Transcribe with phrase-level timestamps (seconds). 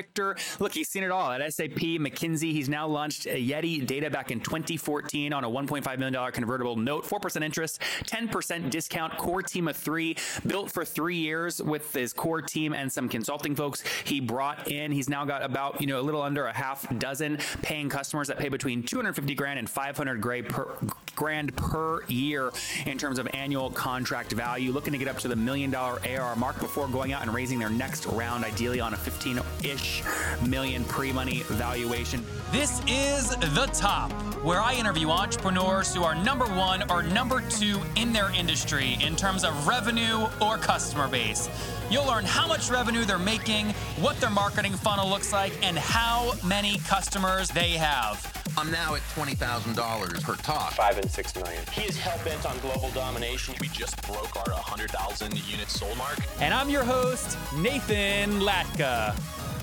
[0.00, 2.52] Victor, look, he's seen it all at SAP, McKinsey.
[2.52, 7.42] He's now launched Yeti Data back in 2014 on a $1.5 million convertible note, 4%
[7.42, 10.16] interest, 10% discount, core team of three,
[10.46, 14.90] built for three years with his core team and some consulting folks he brought in.
[14.90, 18.38] He's now got about, you know, a little under a half dozen paying customers that
[18.38, 20.78] pay between 250 grand and 500 gray per,
[21.16, 22.50] grand per year
[22.86, 24.72] in terms of annual contract value.
[24.72, 27.58] Looking to get up to the million dollar ARR mark before going out and raising
[27.58, 30.02] their next round, ideally on a 15 ish
[30.46, 32.24] million pre money valuation.
[32.52, 34.12] This is The Top,
[34.42, 39.16] where I interview entrepreneurs who are number one or number two in their industry in
[39.16, 41.48] terms of revenue or customer base.
[41.90, 46.34] You'll learn how much revenue they're making, what their marketing funnel looks like, and how
[46.44, 48.24] many customers they have.
[48.56, 50.72] I'm now at $20,000 per talk.
[50.72, 51.62] Five and six million.
[51.72, 53.54] He is hell bent on global domination.
[53.60, 56.18] We just broke our 100,000 unit sold mark.
[56.40, 59.16] And I'm your host, Nathan Latka.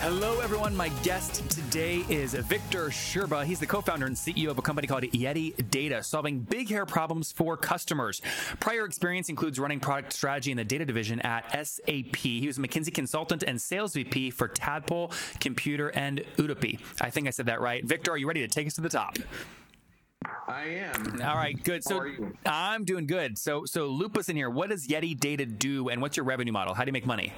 [0.00, 0.76] Hello, everyone.
[0.76, 3.44] My guest today is Victor Sherba.
[3.44, 6.84] He's the co founder and CEO of a company called Yeti Data, solving big hair
[6.84, 8.20] problems for customers.
[8.60, 12.14] Prior experience includes running product strategy in the data division at SAP.
[12.14, 16.78] He was a McKinsey consultant and sales VP for Tadpole, Computer, and Udemy.
[17.00, 17.82] I think I said that right.
[17.82, 19.16] Victor, are you ready to take us to the top?
[20.46, 21.22] I am.
[21.22, 21.82] All right, good.
[21.82, 22.06] So
[22.44, 23.38] I'm doing good.
[23.38, 24.50] So so loop us in here.
[24.50, 26.74] What does Yeti Data do, and what's your revenue model?
[26.74, 27.32] How do you make money?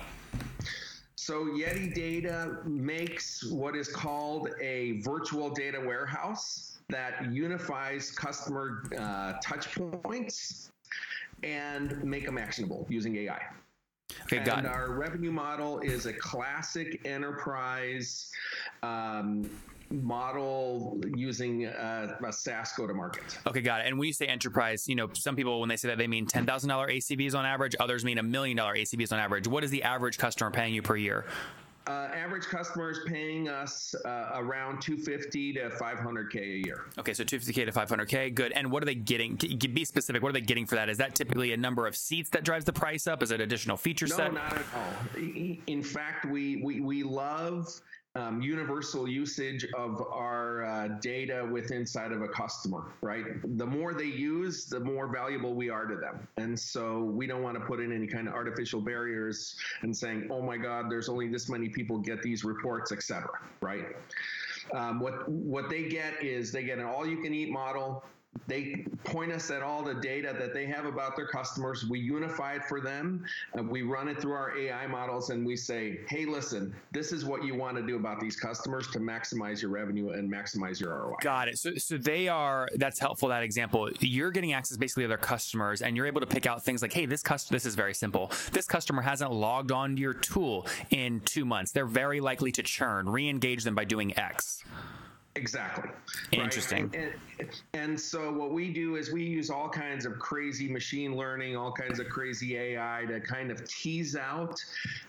[1.28, 9.34] So Yeti Data makes what is called a virtual data warehouse that unifies customer uh,
[9.43, 10.71] touch points
[11.43, 13.43] and make them actionable using AI.
[14.22, 18.33] Okay, got and our revenue model is a classic enterprise
[18.83, 19.50] um,
[19.91, 23.38] model using uh, a SaaS go to market.
[23.47, 23.87] Okay, got it.
[23.87, 26.26] And when you say enterprise, you know, some people when they say that they mean
[26.26, 27.75] ten thousand dollar ACVs on average.
[27.81, 29.47] Others mean a million dollar ACVs on average.
[29.47, 31.25] What is the average customer paying you per year?
[31.88, 36.84] Uh, average customer is paying us uh, around 250 to 500k a year.
[36.98, 38.53] Okay, so 250k to 500k, good.
[38.53, 39.37] And what are they getting?
[39.37, 40.22] Be specific.
[40.22, 40.91] What are they getting for that?
[40.91, 43.22] Is that typically a number of seats that drives the price up?
[43.22, 44.34] Is it additional feature no, set?
[44.34, 45.16] No, not at all.
[45.66, 47.81] In fact, we we we love
[48.19, 53.25] um, universal usage of our uh, data with inside of a customer, right?
[53.56, 56.27] The more they use, the more valuable we are to them.
[56.37, 60.28] And so we don't want to put in any kind of artificial barriers and saying,
[60.31, 63.87] oh my God, there's only this many people get these reports, et cetera, right?
[64.75, 68.05] Um, what what they get is they get an all-you-can-eat model
[68.47, 71.87] they point us at all the data that they have about their customers.
[71.88, 73.25] We unify it for them.
[73.71, 77.44] we run it through our AI models and we say, hey, listen, this is what
[77.44, 81.16] you want to do about these customers to maximize your revenue and maximize your ROI.
[81.21, 81.59] Got it.
[81.59, 83.91] So, so they are, that's helpful, that example.
[84.00, 86.93] You're getting access basically to their customers and you're able to pick out things like,
[86.93, 88.31] hey, this customer, this is very simple.
[88.53, 91.72] This customer hasn't logged on to your tool in two months.
[91.72, 94.65] They're very likely to churn, re engage them by doing X.
[95.38, 95.88] Exactly.
[96.32, 96.88] Interesting.
[96.88, 97.12] Right?
[97.38, 101.56] And, and, so what we do is we use all kinds of crazy machine learning,
[101.56, 104.60] all kinds of crazy AI to kind of tease out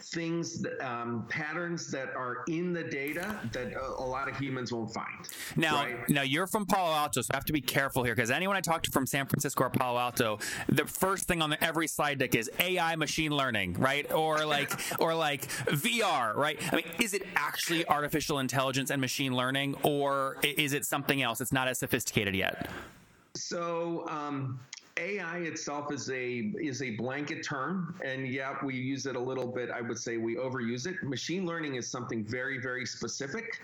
[0.01, 4.71] things, that, um, patterns that are in the data that a, a lot of humans
[4.71, 5.27] won't find.
[5.55, 6.09] Now, right?
[6.09, 8.61] now you're from Palo Alto, so I have to be careful here because anyone I
[8.61, 10.37] talk to from San Francisco or Palo Alto,
[10.67, 14.11] the first thing on the, every slide deck is AI machine learning, right?
[14.11, 16.59] Or like, or like VR, right?
[16.71, 21.21] I mean, is it actually artificial intelligence and machine learning, or or is it something
[21.21, 21.41] else?
[21.41, 22.69] It's not as sophisticated yet.
[23.35, 24.59] So um,
[24.97, 29.47] AI itself is a is a blanket term, and yeah, we use it a little
[29.47, 29.69] bit.
[29.69, 31.01] I would say we overuse it.
[31.03, 33.61] Machine learning is something very very specific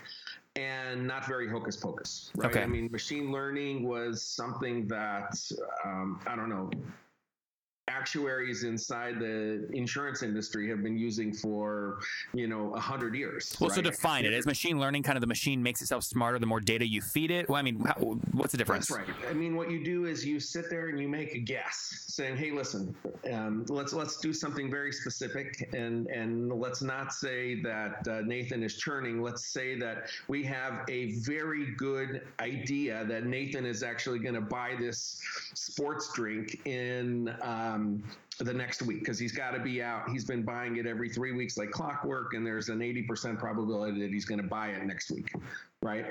[0.54, 2.30] and not very hocus pocus.
[2.34, 2.50] Right?
[2.50, 2.62] Okay.
[2.62, 5.38] I mean, machine learning was something that
[5.84, 6.70] um, I don't know
[7.88, 11.98] actuaries inside the insurance industry have been using for
[12.34, 13.56] you know a hundred years.
[13.60, 13.84] Well, so right?
[13.84, 14.32] define it.
[14.32, 17.30] Is machine learning kind of the machine makes itself smarter the more data you feed
[17.30, 17.48] it?
[17.48, 17.94] Well, I mean, how,
[18.32, 18.88] what's the difference?
[18.88, 19.16] That's right.
[19.30, 22.36] I mean, what you do is you sit there and you make a guess, saying,
[22.36, 22.94] "Hey, listen,
[23.32, 28.62] um, let's let's do something very specific, and and let's not say that uh, Nathan
[28.62, 29.22] is churning.
[29.22, 34.40] Let's say that we have a very good idea that Nathan is actually going to
[34.40, 35.20] buy this
[35.54, 37.28] sports drink in."
[37.76, 38.02] Um,
[38.38, 40.10] the next week because he's got to be out.
[40.10, 44.10] He's been buying it every three weeks like clockwork, and there's an 80% probability that
[44.10, 45.32] he's going to buy it next week,
[45.82, 46.04] right?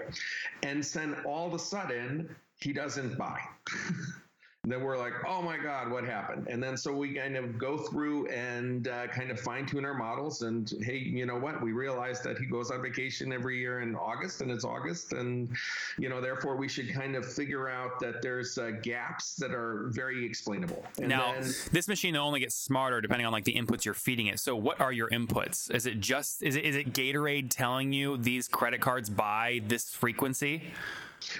[0.64, 3.40] And then all of a sudden, he doesn't buy.
[4.72, 6.48] then we're like, oh my God, what happened?
[6.50, 9.94] And then so we kind of go through and uh, kind of fine tune our
[9.94, 10.42] models.
[10.42, 11.62] And hey, you know what?
[11.62, 15.56] We realized that he goes on vacation every year in August, and it's August, and
[15.98, 19.88] you know, therefore we should kind of figure out that there's uh, gaps that are
[19.90, 20.84] very explainable.
[20.98, 24.28] And now, then, this machine only gets smarter depending on like the inputs you're feeding
[24.28, 24.40] it.
[24.40, 25.74] So, what are your inputs?
[25.74, 29.90] Is it just is it is it Gatorade telling you these credit cards buy this
[29.90, 30.64] frequency?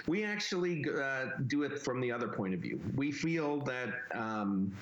[0.06, 2.80] We actually uh, do it from the other point of view.
[2.94, 4.72] We feel that um,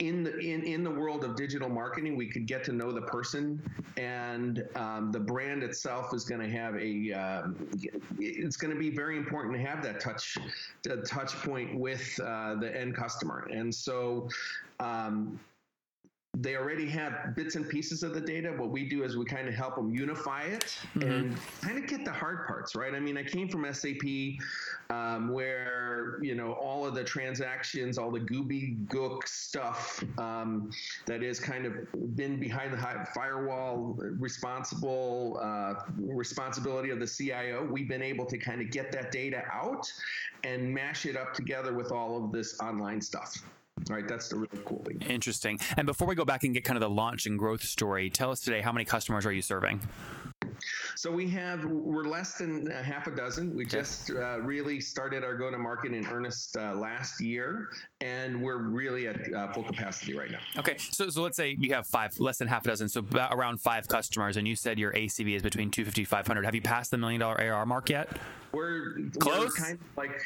[0.00, 3.02] in the in, in the world of digital marketing, we could get to know the
[3.02, 3.62] person,
[3.96, 7.12] and um, the brand itself is going to have a.
[7.12, 7.68] Um,
[8.18, 10.38] it's going to be very important to have that touch,
[11.06, 14.28] touch point with uh, the end customer, and so.
[14.80, 15.38] Um,
[16.40, 18.52] they already have bits and pieces of the data.
[18.56, 22.04] What we do is we kind of help them unify it and kind of get
[22.04, 22.94] the hard parts right.
[22.94, 24.38] I mean, I came from SAP,
[24.88, 30.70] um, where you know all of the transactions, all the gooby gook stuff um,
[31.06, 31.74] that is kind of
[32.16, 37.68] been behind the firewall, responsible uh, responsibility of the CIO.
[37.70, 39.92] We've been able to kind of get that data out
[40.44, 43.42] and mash it up together with all of this online stuff.
[43.88, 45.00] Right, that's the really cool thing.
[45.08, 45.58] Interesting.
[45.76, 48.30] And before we go back and get kind of the launch and growth story, tell
[48.30, 49.80] us today how many customers are you serving?
[50.96, 53.54] So we have we're less than a half a dozen.
[53.54, 57.68] We just uh, really started our go to market in earnest uh, last year,
[58.00, 60.40] and we're really at uh, full capacity right now.
[60.58, 63.32] Okay, so so let's say you have five, less than half a dozen, so about
[63.32, 66.44] around five customers, and you said your ACV is between 250 500.
[66.44, 68.08] Have you passed the million dollar ARR mark yet?
[68.52, 69.58] We're Close?
[69.58, 70.20] We're kind of like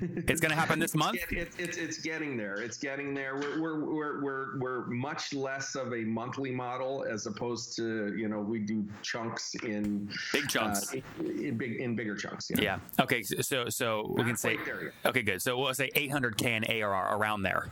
[0.28, 1.18] It's going to happen this month.
[1.30, 2.54] It's, it's getting there.
[2.54, 3.36] It's getting there.
[3.36, 8.28] We're, we're, we're, we're, we're much less of a monthly model as opposed to, you
[8.28, 10.94] know, we do chunks in Big chunks.
[10.94, 12.50] uh, in, big, in bigger chunks.
[12.50, 12.62] you know?
[12.62, 12.78] Yeah.
[13.00, 13.22] Okay.
[13.22, 15.42] So so we can say there okay, good.
[15.42, 17.68] So we'll say 800k in ARR around there.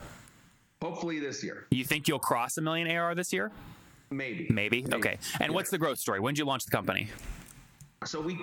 [0.82, 1.66] Hopefully this year.
[1.70, 3.50] You think you'll cross a million ARR this year?
[4.10, 4.46] Maybe.
[4.50, 4.86] Maybe.
[4.92, 5.18] Okay.
[5.40, 6.20] And what's the growth story?
[6.20, 7.08] When did you launch the company?
[8.04, 8.36] So we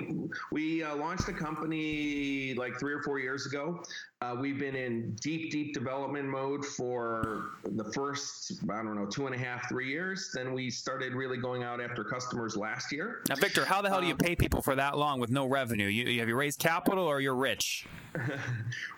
[0.52, 3.84] we uh, launched the company like three or four years ago.
[4.22, 9.26] Uh, we've been in deep, deep development mode for the first I don't know two
[9.26, 10.30] and a half, three years.
[10.32, 13.24] Then we started really going out after customers last year.
[13.30, 15.88] Now, Victor, how the hell do you pay people for that long with no revenue?
[15.88, 17.88] You, you- have you raised capital or you're rich?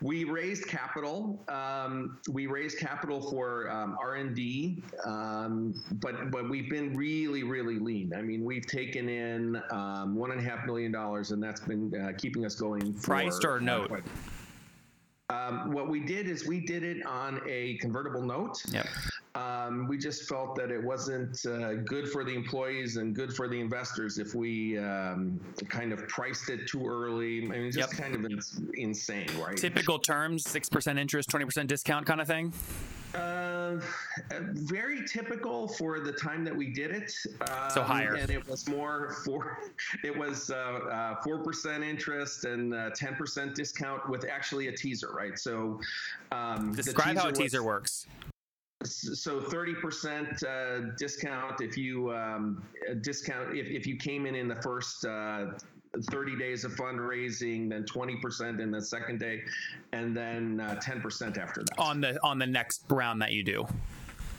[0.01, 1.39] We raised capital.
[1.47, 7.43] Um, we raised capital for um, R and D, um, but but we've been really
[7.43, 8.11] really lean.
[8.13, 11.93] I mean, we've taken in um, one and a half million dollars, and that's been
[11.95, 12.93] uh, keeping us going.
[12.95, 13.87] For, Priced or note?
[13.89, 14.03] quite-
[15.33, 18.61] Um, what we did is we did it on a convertible note.
[18.69, 18.87] Yep.
[19.35, 23.47] Um, we just felt that it wasn't uh, good for the employees and good for
[23.47, 25.39] the investors if we um,
[25.69, 27.43] kind of priced it too early.
[27.43, 27.99] I mean, it's just Yep.
[28.01, 29.57] kind of ins- insane, right?
[29.57, 32.53] Typical terms: six percent interest, twenty percent discount, kind of thing.
[33.13, 33.79] Uh,
[34.53, 37.13] very typical for the time that we did it.
[37.41, 38.15] Um, So higher.
[38.15, 39.59] and it was more for
[40.03, 40.51] it was
[41.23, 45.37] four percent interest and ten percent discount with actually a teaser, right?
[45.37, 45.79] So
[46.31, 48.07] um, Describe how a was- teaser works.
[48.85, 52.61] so 30% uh, discount if you um,
[53.01, 55.51] discount if, if you came in in the first uh,
[56.01, 59.41] 30 days of fundraising then 20% in the second day
[59.91, 63.65] and then uh, 10% after that On the on the next round that you do.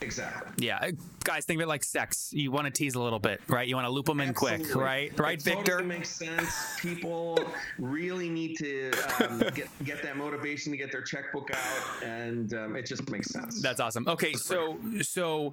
[0.04, 0.90] Exactly Yeah,
[1.24, 2.30] guys, think of it like sex.
[2.32, 3.66] You want to tease a little bit, right?
[3.66, 5.18] You want to loop them in quick, right?
[5.18, 5.78] Right, it Victor?
[5.78, 6.76] Totally makes sense.
[6.80, 7.38] People
[7.78, 12.76] really need to um, get get that motivation to get their checkbook out, and um,
[12.76, 13.60] it just makes sense.
[13.60, 14.06] That's awesome.
[14.06, 15.52] Okay, so so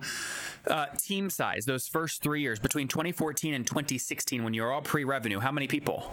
[0.68, 5.40] uh, team size those first three years between 2014 and 2016 when you're all pre-revenue,
[5.40, 6.12] how many people?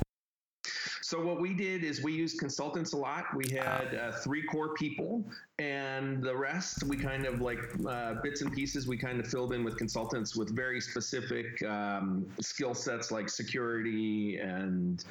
[1.02, 3.24] So what we did is we used consultants a lot.
[3.34, 5.24] We had uh, three core people,
[5.58, 8.86] and the rest we kind of like uh, bits and pieces.
[8.86, 14.38] We kind of filled in with consultants with very specific um, skill sets like security
[14.38, 15.04] and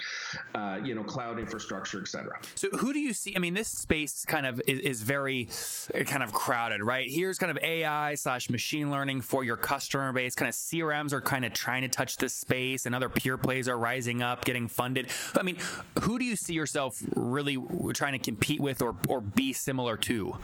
[0.56, 2.40] uh, you know cloud infrastructure, etc.
[2.56, 3.36] So who do you see?
[3.36, 5.50] I mean, this space kind of is, is very
[5.94, 7.10] uh, kind of crowded, right?
[7.10, 10.34] Here's kind of AI slash machine learning for your customer base.
[10.34, 13.68] Kind of CRMs are kind of trying to touch this space, and other pure plays
[13.68, 15.10] are rising up, getting funded.
[15.36, 15.58] I mean,
[16.04, 17.58] who do you see yourself really
[17.94, 20.37] trying to compete with or or be similar to?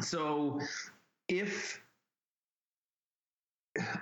[0.00, 0.60] So
[1.28, 1.80] if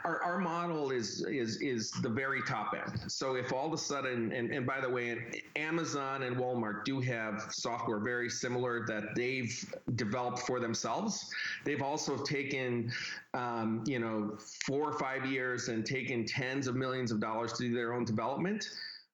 [0.05, 3.11] our, our model is is is the very top end.
[3.11, 7.01] So if all of a sudden, and, and by the way, Amazon and Walmart do
[7.01, 11.31] have software very similar that they've developed for themselves.
[11.65, 12.93] They've also taken,
[13.35, 17.69] um, you know, four or five years and taken tens of millions of dollars to
[17.69, 18.69] do their own development.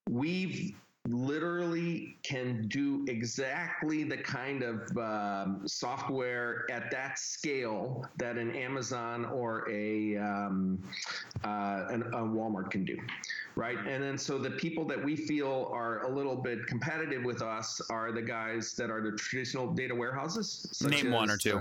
[0.08, 0.74] We've
[1.08, 9.24] literally can do exactly the kind of um, software at that scale that an Amazon
[9.24, 10.78] or a, um,
[11.44, 12.96] uh, an, a Walmart can do,
[13.56, 13.78] right?
[13.78, 17.80] And then so the people that we feel are a little bit competitive with us
[17.90, 20.80] are the guys that are the traditional data warehouses.
[20.88, 21.60] Name one or two.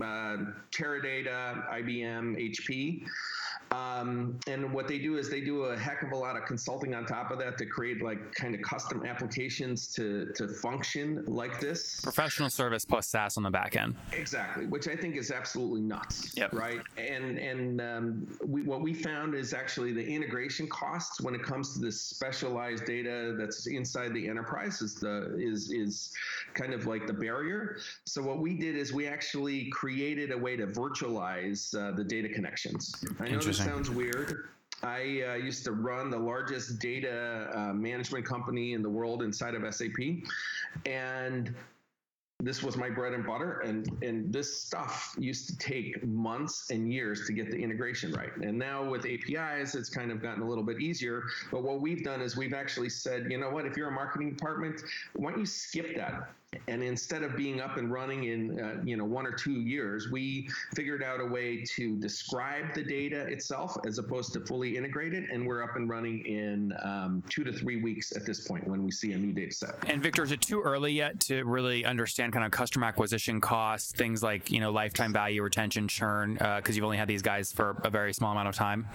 [0.00, 0.36] Uh,
[0.70, 3.02] Teradata, IBM, HP.
[3.70, 6.94] Um, and what they do is they do a heck of a lot of consulting
[6.94, 11.60] on top of that to create like kind of custom applications to to function like
[11.60, 12.00] this.
[12.00, 13.94] Professional service plus SaaS on the back end.
[14.12, 16.36] Exactly, which I think is absolutely nuts.
[16.36, 16.52] Yep.
[16.52, 16.80] Right.
[16.96, 21.74] And and um, we, what we found is actually the integration costs when it comes
[21.74, 26.12] to this specialized data that's inside the enterprise is the is is
[26.54, 27.78] kind of like the barrier.
[28.04, 32.28] So what we did is we actually created a way to virtualize uh, the data
[32.28, 32.94] connections.
[33.20, 34.48] I know sounds weird.
[34.82, 39.54] I uh, used to run the largest data uh, management company in the world inside
[39.54, 39.98] of SAP,
[40.86, 41.54] and
[42.40, 46.92] this was my bread and butter and and this stuff used to take months and
[46.92, 48.34] years to get the integration right.
[48.36, 51.24] And now with apis it's kind of gotten a little bit easier.
[51.50, 53.66] But what we've done is we've actually said you know what?
[53.66, 54.82] If you're a marketing department
[55.14, 56.30] why don't you skip that?
[56.66, 60.08] And instead of being up and running in uh, you know one or two years
[60.12, 65.12] we figured out a way to describe the data itself as opposed to fully integrate
[65.12, 65.28] it.
[65.28, 68.84] And we're up and running in um, two to three weeks at this point when
[68.84, 69.74] we see a new data set.
[69.88, 73.92] And victor is it too early yet to really understand kind of customer acquisition costs
[73.92, 77.52] things like you know lifetime value retention churn because uh, you've only had these guys
[77.52, 78.86] for a very small amount of time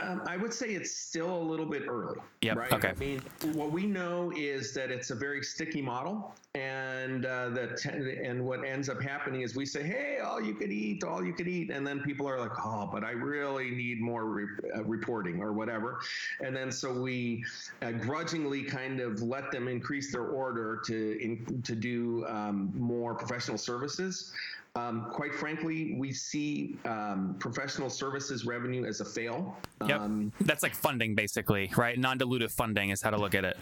[0.00, 2.18] um, I would say it's still a little bit early.
[2.40, 2.54] Yeah.
[2.54, 2.72] Right.
[2.72, 2.88] Okay.
[2.88, 3.22] I mean,
[3.52, 6.91] what we know is that it's a very sticky model, and
[7.26, 11.04] uh, that and what ends up happening is we say, "Hey, all you could eat,
[11.04, 14.24] all you could eat," and then people are like, "Oh, but I really need more
[14.26, 16.00] re- uh, reporting or whatever,"
[16.40, 17.44] and then so we
[17.82, 23.14] uh, grudgingly kind of let them increase their order to in, to do um, more
[23.14, 24.32] professional services.
[24.74, 29.54] Um, quite frankly, we see um, professional services revenue as a fail.
[29.86, 30.00] Yep.
[30.00, 31.98] Um, That's like funding, basically, right?
[31.98, 33.58] Non dilutive funding is how to look at it.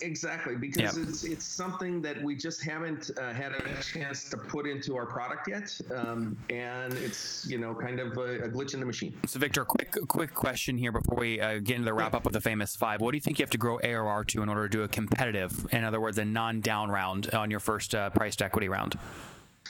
[0.00, 1.08] Exactly, because yep.
[1.08, 5.04] it's, it's something that we just haven't uh, had a chance to put into our
[5.04, 5.78] product yet.
[5.94, 9.14] Um, and it's, you know, kind of a, a, glitch in the machine.
[9.26, 12.32] So, Victor, quick quick question here before we uh, get into the wrap up of
[12.32, 13.02] the famous five.
[13.02, 14.88] What do you think you have to grow ARR to in order to do a
[14.88, 18.98] competitive, in other words, a non down round on your first uh, priced equity round?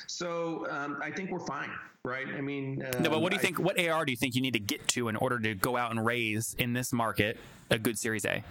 [0.06, 1.70] So um, I think we're fine,
[2.04, 2.26] right?
[2.28, 3.58] I mean, um, no, but what do you think?
[3.58, 5.90] what AR do you think you need to get to in order to go out
[5.90, 7.38] and raise in this market
[7.70, 8.42] a good Series A?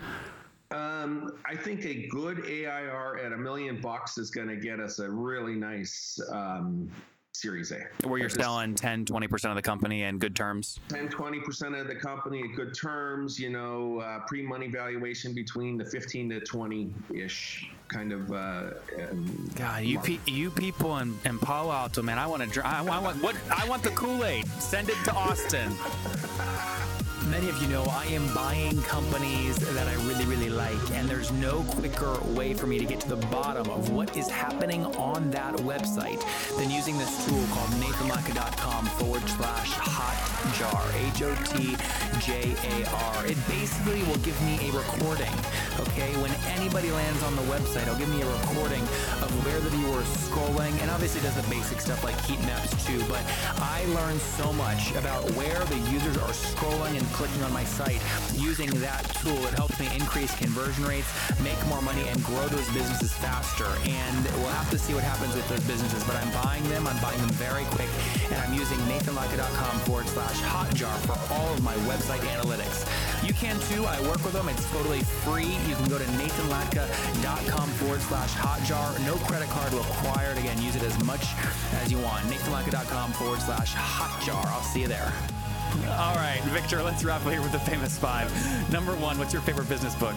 [0.72, 5.00] Um, I think a good ARR at a million bucks is going to get us
[5.00, 6.92] a really nice um,
[7.40, 7.86] Series A.
[8.08, 10.80] Where you're selling 10, 20% of the company in good terms?
[10.90, 15.78] 10, 20% of the company at good terms, you know, uh, pre money valuation between
[15.78, 18.32] the 15 to 20 ish kind of.
[18.32, 18.72] Uh,
[19.10, 22.68] um, God, you pe- you people in, in Palo Alto, man, I want to.
[22.68, 23.36] I, I want what?
[23.50, 24.48] I want the Kool Aid.
[24.60, 25.74] Send it to Austin.
[27.30, 31.32] Many of you know I am buying companies that I really, really like, and there's
[31.34, 35.30] no quicker way for me to get to the bottom of what is happening on
[35.30, 36.20] that website
[36.58, 40.82] than using this tool called nathanlatka.com forward slash hotjar,
[41.14, 41.78] H O T
[42.20, 43.28] J A R.
[43.28, 45.34] It basically will give me a recording,
[45.80, 46.12] okay?
[46.18, 48.82] When anybody lands on the website, it'll give me a recording
[49.22, 52.74] of where the viewer is scrolling, and obviously does the basic stuff like heat maps
[52.88, 53.22] too, but
[53.62, 58.00] I learned so much about where the users are scrolling and clicking on my site.
[58.40, 61.12] Using that tool, it helps me increase conversion rates,
[61.44, 63.68] make more money, and grow those businesses faster.
[63.84, 66.88] And we'll have to see what happens with those businesses, but I'm buying them.
[66.88, 67.92] I'm buying them very quick,
[68.32, 72.88] and I'm using nathanlatka.com forward slash hotjar for all of my website analytics.
[73.28, 73.84] You can too.
[73.84, 74.48] I work with them.
[74.48, 75.60] It's totally free.
[75.68, 78.96] You can go to nathanlatka.com forward slash hotjar.
[79.06, 80.38] No credit card required.
[80.38, 81.28] Again, use it as much
[81.84, 82.24] as you want.
[82.32, 84.48] nathanlatka.com forward slash hotjar.
[84.48, 85.12] I'll see you there.
[85.88, 88.32] All right, Victor, let's wrap up here with the famous five.
[88.72, 90.16] Number one, what's your favorite business book?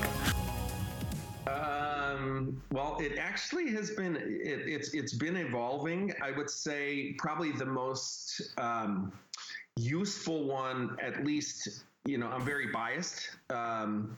[1.47, 6.12] Um, well, it actually has been it, it's it's been evolving.
[6.23, 9.12] I would say probably the most um,
[9.76, 13.31] useful one, at least you know, I'm very biased.
[13.50, 14.16] Um,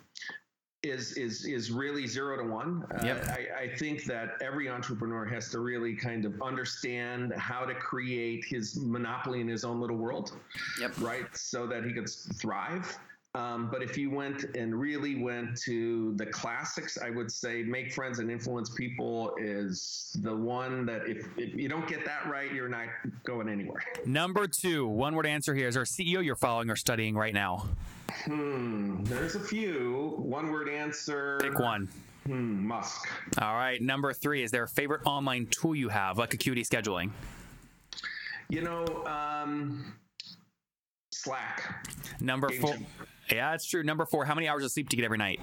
[0.85, 2.85] is is is really zero to one.
[2.93, 3.29] Uh, Yep.
[3.29, 8.45] I, I think that every entrepreneur has to really kind of understand how to create
[8.45, 10.33] his monopoly in his own little world,
[10.81, 10.93] Yep.
[11.01, 11.37] right?
[11.37, 12.97] So that he could thrive.
[13.37, 17.93] Um, but if you went and really went to the classics, I would say make
[17.93, 22.53] friends and influence people is the one that if, if you don't get that right,
[22.53, 22.87] you're not
[23.25, 23.83] going anywhere.
[24.07, 25.67] Number two, one word answer here.
[25.67, 27.67] Is there a CEO you're following or studying right now?
[28.25, 30.15] Hmm, there's a few.
[30.19, 31.39] One word answer.
[31.43, 31.89] Pick one.
[32.27, 33.09] Hmm, Musk.
[33.39, 33.81] All right.
[33.83, 37.11] Number three, is there a favorite online tool you have, like Acuity Scheduling?
[38.49, 39.95] You know, um,
[41.13, 41.87] Slack.
[42.21, 42.77] Number Game four.
[43.31, 43.83] Yeah, that's true.
[43.83, 45.41] Number four, how many hours of sleep do you get every night?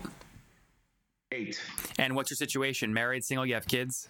[1.32, 1.62] Eight.
[1.98, 2.94] And what's your situation?
[2.94, 4.08] Married, single, you have kids?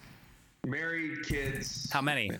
[0.66, 1.90] Married, kids.
[1.92, 2.30] How many?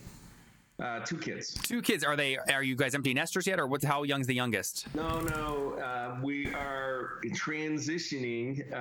[0.81, 1.53] Uh, two kids.
[1.53, 2.03] Two kids.
[2.03, 4.87] Are they are you guys empty nesters yet or what's how young's the youngest?
[4.95, 5.73] No, no.
[5.73, 8.71] Uh, we are transitioning.
[8.71, 8.75] Uh,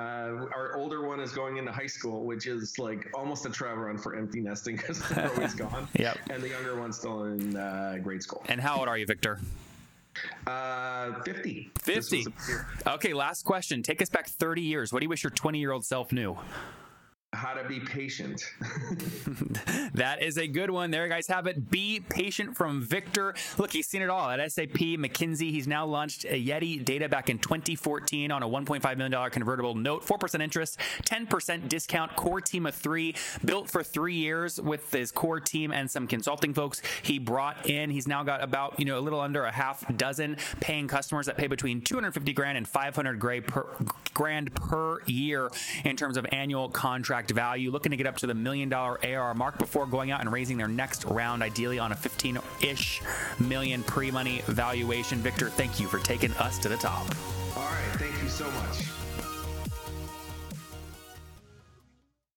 [0.54, 3.98] our older one is going into high school, which is like almost a travel run
[3.98, 5.86] for empty nesting because they're always gone.
[5.94, 6.18] Yep.
[6.30, 8.42] And the younger one's still in uh, grade school.
[8.48, 9.38] And how old are you, Victor?
[10.46, 11.70] Uh, 50.
[11.78, 11.94] 50.
[12.18, 12.66] was a year.
[12.86, 13.82] Okay, last question.
[13.82, 14.92] Take us back 30 years.
[14.92, 16.36] What do you wish your 20 year old self knew?
[17.42, 18.44] How to be patient.
[19.94, 20.90] That is a good one.
[20.90, 21.70] There, you guys have it.
[21.70, 23.34] Be patient from Victor.
[23.58, 25.50] Look, he's seen it all at SAP, McKinsey.
[25.50, 30.04] He's now launched a Yeti data back in 2014 on a $1.5 million convertible note,
[30.06, 35.40] 4% interest, 10% discount, core team of three, built for three years with his core
[35.40, 37.90] team and some consulting folks he brought in.
[37.90, 41.36] He's now got about, you know, a little under a half dozen paying customers that
[41.36, 43.66] pay between 250 grand and 500 grand per,
[44.14, 45.50] grand per year
[45.84, 47.70] in terms of annual contract value.
[47.70, 50.56] Looking to get up to the million dollar ARR mark before going out and raising
[50.56, 53.02] their next round, ideally on a 15 ish
[53.40, 55.18] million pre money valuation.
[55.18, 57.06] Victor, thank you for taking us to the top.
[57.56, 57.82] All right.
[57.98, 59.01] Thank you so much.